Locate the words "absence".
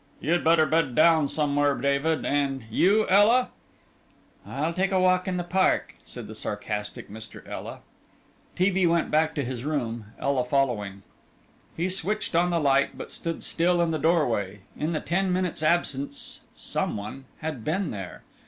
15.61-16.41